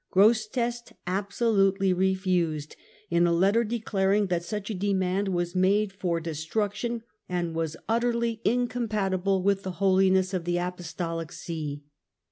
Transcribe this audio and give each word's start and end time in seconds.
Grosseteste 0.11 0.93
absolutely 1.05 1.93
refused, 1.93 2.75
in 3.11 3.27
a 3.27 3.31
letter 3.31 3.63
declaring 3.63 4.25
that 4.25 4.41
such 4.41 4.71
a 4.71 4.73
demand 4.73 5.27
was 5.27 5.53
made 5.53 5.93
for 5.93 6.19
destruction, 6.19 7.03
and 7.29 7.53
was 7.53 7.77
utterly 7.87 8.41
incompatible 8.43 9.43
with 9.43 9.61
the 9.61 9.73
holiness 9.77 10.33
of 10.33 10.45
the 10.45 10.57
apostolic 10.57 11.31
see. 11.31 11.83